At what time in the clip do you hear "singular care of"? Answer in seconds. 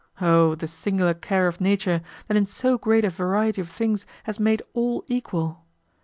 0.67-1.61